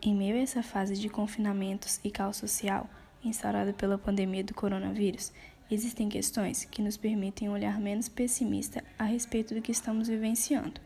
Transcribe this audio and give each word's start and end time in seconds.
Em 0.00 0.14
meio 0.14 0.36
a 0.36 0.38
essa 0.38 0.62
fase 0.62 0.94
de 0.94 1.08
confinamentos 1.08 1.98
e 2.04 2.10
caos 2.10 2.36
social 2.36 2.88
instaurado 3.24 3.74
pela 3.74 3.98
pandemia 3.98 4.44
do 4.44 4.54
coronavírus, 4.54 5.32
existem 5.68 6.08
questões 6.08 6.64
que 6.64 6.80
nos 6.80 6.96
permitem 6.96 7.48
um 7.48 7.52
olhar 7.52 7.80
menos 7.80 8.08
pessimista 8.08 8.84
a 8.96 9.02
respeito 9.02 9.56
do 9.56 9.60
que 9.60 9.72
estamos 9.72 10.06
vivenciando. 10.06 10.80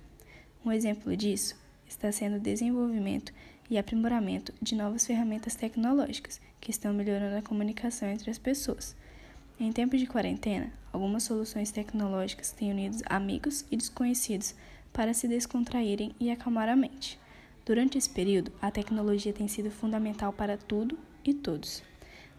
Um 0.64 0.72
exemplo 0.72 1.14
disso 1.14 1.54
está 1.87 2.11
sendo 2.11 2.37
o 2.37 2.40
desenvolvimento 2.40 3.35
e 3.69 3.77
aprimoramento 3.77 4.51
de 4.62 4.74
novas 4.74 5.06
ferramentas 5.06 5.54
tecnológicas 5.54 6.40
que 6.58 6.71
estão 6.71 6.94
melhorando 6.94 7.37
a 7.37 7.42
comunicação 7.42 8.08
entre 8.08 8.31
as 8.31 8.38
pessoas. 8.38 8.97
Em 9.60 9.71
tempos 9.72 10.01
de 10.01 10.06
quarentena, 10.06 10.72
algumas 10.90 11.24
soluções 11.24 11.71
tecnológicas 11.71 12.53
têm 12.53 12.71
unido 12.71 13.03
amigos 13.04 13.67
e 13.71 13.76
desconhecidos 13.76 14.54
para 14.90 15.13
se 15.13 15.29
descontraírem 15.29 16.15
e 16.19 16.30
acalmar 16.30 16.70
a 16.70 16.74
mente. 16.74 17.20
Durante 17.65 17.97
esse 17.97 18.10
período, 18.10 18.52
a 18.60 18.70
tecnologia 18.70 19.33
tem 19.33 19.47
sido 19.47 19.70
fundamental 19.70 20.32
para 20.32 20.56
tudo 20.56 20.98
e 21.24 21.32
todos. 21.32 21.82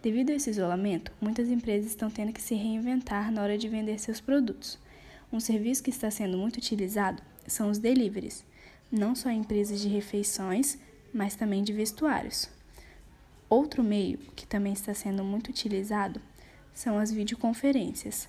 Devido 0.02 0.30
a 0.30 0.34
esse 0.34 0.50
isolamento, 0.50 1.10
muitas 1.18 1.48
empresas 1.48 1.90
estão 1.90 2.10
tendo 2.10 2.32
que 2.32 2.42
se 2.42 2.54
reinventar 2.54 3.32
na 3.32 3.42
hora 3.42 3.56
de 3.56 3.66
vender 3.66 3.98
seus 3.98 4.20
produtos. 4.20 4.78
Um 5.32 5.40
serviço 5.40 5.82
que 5.82 5.88
está 5.88 6.10
sendo 6.10 6.36
muito 6.36 6.58
utilizado 6.58 7.22
são 7.46 7.70
os 7.70 7.78
deliveries, 7.78 8.44
não 8.92 9.14
só 9.14 9.30
em 9.30 9.40
empresas 9.40 9.80
de 9.80 9.88
refeições, 9.88 10.78
mas 11.12 11.34
também 11.34 11.62
de 11.62 11.72
vestuários. 11.72 12.50
Outro 13.48 13.82
meio 13.82 14.18
que 14.36 14.46
também 14.46 14.74
está 14.74 14.92
sendo 14.92 15.24
muito 15.24 15.48
utilizado 15.48 16.20
são 16.74 16.98
as 16.98 17.10
videoconferências, 17.10 18.28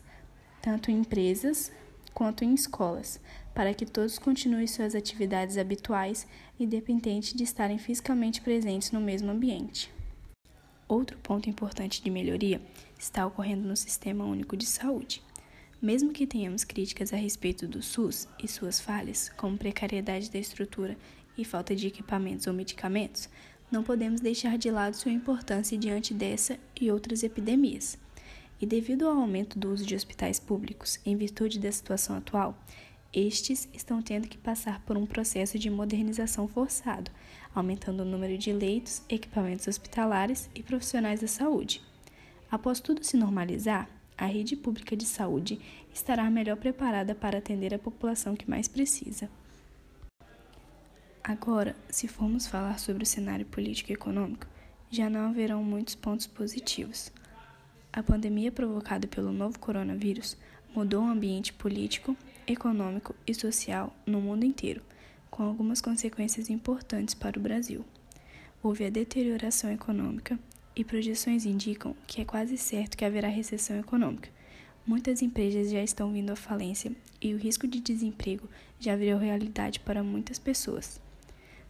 tanto 0.61 0.89
em 0.89 0.99
empresas 0.99 1.73
quanto 2.15 2.45
em 2.45 2.53
escolas, 2.53 3.19
para 3.53 3.73
que 3.73 3.85
todos 3.85 4.17
continuem 4.17 4.65
suas 4.65 4.95
atividades 4.95 5.57
habituais, 5.57 6.25
independente 6.57 7.35
de 7.35 7.43
estarem 7.43 7.77
fisicamente 7.77 8.39
presentes 8.41 8.91
no 8.91 9.01
mesmo 9.01 9.29
ambiente. 9.29 9.93
Outro 10.87 11.17
ponto 11.17 11.49
importante 11.49 12.01
de 12.01 12.09
melhoria 12.09 12.61
está 12.97 13.27
ocorrendo 13.27 13.67
no 13.67 13.75
Sistema 13.75 14.23
Único 14.23 14.55
de 14.55 14.65
Saúde. 14.65 15.21
Mesmo 15.81 16.13
que 16.13 16.25
tenhamos 16.25 16.63
críticas 16.63 17.11
a 17.11 17.17
respeito 17.17 17.67
do 17.67 17.83
SUS 17.83 18.29
e 18.41 18.47
suas 18.47 18.79
falhas, 18.79 19.29
como 19.35 19.57
precariedade 19.57 20.31
da 20.31 20.39
estrutura 20.39 20.97
e 21.37 21.43
falta 21.43 21.75
de 21.75 21.87
equipamentos 21.87 22.47
ou 22.47 22.53
medicamentos, 22.53 23.27
não 23.69 23.83
podemos 23.83 24.21
deixar 24.21 24.57
de 24.57 24.71
lado 24.71 24.95
sua 24.95 25.11
importância 25.11 25.77
diante 25.77 26.13
dessa 26.13 26.57
e 26.79 26.89
outras 26.89 27.23
epidemias. 27.23 27.97
E 28.59 28.65
devido 28.65 29.07
ao 29.07 29.17
aumento 29.17 29.59
do 29.59 29.71
uso 29.71 29.85
de 29.85 29.95
hospitais 29.95 30.39
públicos 30.39 30.99
em 31.05 31.15
virtude 31.15 31.59
da 31.59 31.71
situação 31.71 32.15
atual, 32.17 32.57
estes 33.13 33.69
estão 33.73 34.01
tendo 34.01 34.27
que 34.27 34.37
passar 34.37 34.81
por 34.81 34.97
um 34.97 35.05
processo 35.05 35.57
de 35.57 35.69
modernização 35.69 36.47
forçado, 36.47 37.09
aumentando 37.53 38.01
o 38.01 38.05
número 38.05 38.37
de 38.37 38.51
leitos, 38.51 39.01
equipamentos 39.07 39.67
hospitalares 39.67 40.49
e 40.53 40.61
profissionais 40.61 41.21
da 41.21 41.27
saúde. 41.27 41.81
Após 42.51 42.79
tudo 42.79 43.03
se 43.03 43.17
normalizar, 43.17 43.89
a 44.17 44.25
rede 44.25 44.55
pública 44.55 44.95
de 44.95 45.05
saúde 45.05 45.59
estará 45.93 46.29
melhor 46.29 46.57
preparada 46.57 47.13
para 47.13 47.37
atender 47.37 47.73
a 47.73 47.79
população 47.79 48.35
que 48.35 48.49
mais 48.49 48.67
precisa. 48.67 49.29
Agora, 51.23 51.75
se 51.89 52.07
formos 52.07 52.47
falar 52.47 52.79
sobre 52.79 53.03
o 53.03 53.05
cenário 53.05 53.45
político 53.45 53.91
e 53.91 53.95
econômico, 53.95 54.45
já 54.91 55.09
não 55.09 55.29
haverão 55.29 55.63
muitos 55.63 55.95
pontos 55.95 56.27
positivos. 56.27 57.11
A 57.95 58.03
pandemia 58.03 58.51
provocada 58.51 59.07
pelo 59.07 59.31
novo 59.31 59.57
coronavírus 59.57 60.35
mudou 60.75 61.01
o 61.01 61.07
ambiente 61.07 61.53
político, 61.53 62.13
econômico 62.45 63.15
e 63.25 63.33
social 63.33 63.95
no 64.05 64.19
mundo 64.19 64.43
inteiro, 64.43 64.81
com 65.31 65.43
algumas 65.43 65.79
consequências 65.79 66.49
importantes 66.49 67.15
para 67.15 67.39
o 67.39 67.41
Brasil. 67.41 67.85
Houve 68.61 68.85
a 68.85 68.89
deterioração 68.89 69.71
econômica 69.71 70.37
e 70.75 70.83
projeções 70.83 71.45
indicam 71.45 71.95
que 72.05 72.19
é 72.19 72.25
quase 72.25 72.57
certo 72.57 72.97
que 72.97 73.05
haverá 73.05 73.29
recessão 73.29 73.79
econômica. 73.79 74.29
Muitas 74.85 75.21
empresas 75.21 75.71
já 75.71 75.81
estão 75.81 76.11
vindo 76.11 76.31
à 76.31 76.35
falência 76.35 76.91
e 77.21 77.33
o 77.33 77.37
risco 77.37 77.65
de 77.65 77.79
desemprego 77.79 78.49
já 78.77 78.97
virou 78.97 79.17
realidade 79.17 79.79
para 79.79 80.03
muitas 80.03 80.37
pessoas. 80.37 80.99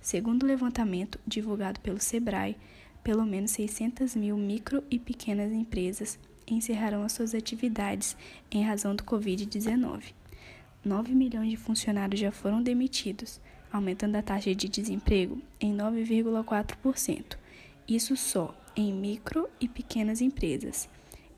Segundo 0.01 0.41
o 0.41 0.47
levantamento 0.47 1.19
divulgado 1.25 1.79
pelo 1.81 2.00
Sebrae, 2.01 2.57
pelo 3.05 3.23
menos 3.23 3.51
600 3.51 4.16
mil 4.16 4.35
micro 4.35 4.83
e 4.89 4.97
pequenas 4.97 5.53
empresas 5.53 6.17
encerrarão 6.47 7.03
as 7.03 7.11
suas 7.11 7.35
atividades 7.35 8.17
em 8.49 8.63
razão 8.63 8.95
do 8.95 9.03
Covid-19. 9.03 10.05
9 10.83 11.13
milhões 11.13 11.51
de 11.51 11.55
funcionários 11.55 12.19
já 12.19 12.31
foram 12.31 12.63
demitidos, 12.63 13.39
aumentando 13.71 14.15
a 14.15 14.23
taxa 14.23 14.55
de 14.55 14.67
desemprego 14.67 15.39
em 15.61 15.71
9,4%. 15.77 17.38
Isso 17.88 18.17
só 18.17 18.55
em 18.75 18.91
micro 18.91 19.47
e 19.61 19.67
pequenas 19.67 20.19
empresas. 20.19 20.89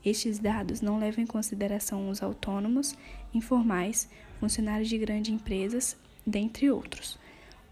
Estes 0.02 0.38
dados 0.38 0.80
não 0.80 0.98
levam 0.98 1.22
em 1.22 1.26
consideração 1.26 2.08
os 2.08 2.22
autônomos, 2.22 2.96
informais, 3.34 4.08
funcionários 4.40 4.88
de 4.88 4.96
grandes 4.96 5.34
empresas, 5.34 5.98
dentre 6.26 6.70
outros. 6.70 7.18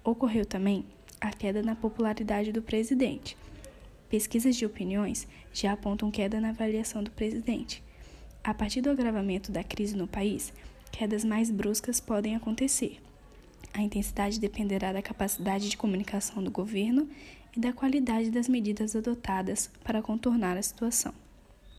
Ocorreu 0.04 0.44
também 0.44 0.84
a 1.18 1.30
queda 1.30 1.62
na 1.62 1.74
popularidade 1.74 2.52
do 2.52 2.60
presidente 2.60 3.38
Pesquisas 4.08 4.56
de 4.56 4.64
opiniões 4.64 5.26
já 5.52 5.72
apontam 5.72 6.10
queda 6.10 6.40
na 6.40 6.50
avaliação 6.50 7.02
do 7.02 7.10
presidente. 7.10 7.82
A 8.42 8.54
partir 8.54 8.80
do 8.80 8.90
agravamento 8.90 9.50
da 9.50 9.64
crise 9.64 9.96
no 9.96 10.06
país, 10.06 10.52
quedas 10.92 11.24
mais 11.24 11.50
bruscas 11.50 11.98
podem 11.98 12.36
acontecer. 12.36 13.00
A 13.74 13.82
intensidade 13.82 14.38
dependerá 14.38 14.92
da 14.92 15.02
capacidade 15.02 15.68
de 15.68 15.76
comunicação 15.76 16.42
do 16.42 16.50
governo 16.50 17.08
e 17.56 17.60
da 17.60 17.72
qualidade 17.72 18.30
das 18.30 18.48
medidas 18.48 18.94
adotadas 18.94 19.70
para 19.82 20.00
contornar 20.00 20.56
a 20.56 20.62
situação. 20.62 21.12